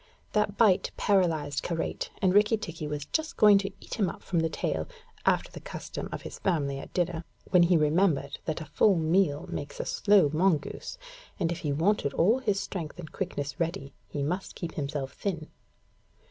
That 0.33 0.57
bite 0.57 0.89
paralysed 0.97 1.61
Karait, 1.61 2.09
and 2.23 2.33
Rikki 2.33 2.57
tikki 2.57 2.87
was 2.87 3.05
just 3.05 3.37
going 3.37 3.59
to 3.59 3.69
eat 3.79 3.99
him 3.99 4.09
up 4.09 4.23
from 4.23 4.39
the 4.39 4.49
tail, 4.49 4.87
after 5.27 5.51
the 5.51 5.59
custom 5.59 6.09
of 6.11 6.23
his 6.23 6.39
family 6.39 6.79
at 6.79 6.91
dinner, 6.91 7.23
when 7.51 7.61
he 7.61 7.77
remembered 7.77 8.39
that 8.45 8.61
a 8.61 8.65
full 8.65 8.95
meal 8.95 9.45
makes 9.47 9.79
a 9.79 9.85
slow 9.85 10.31
mongoose, 10.33 10.97
and 11.39 11.51
if 11.51 11.59
he 11.59 11.71
wanted 11.71 12.15
all 12.15 12.39
his 12.39 12.59
strength 12.59 12.97
and 12.97 13.11
quickness 13.11 13.59
ready, 13.59 13.93
he 14.07 14.23
must 14.23 14.55
keep 14.55 14.73
himself 14.73 15.13
thin. 15.13 15.51